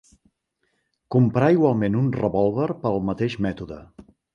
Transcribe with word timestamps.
Comprà 1.17 1.51
igualment 1.57 2.01
un 2.03 2.11
revòlver 2.19 2.69
pel 2.87 3.01
mateix 3.13 3.41
mètode. 3.49 3.83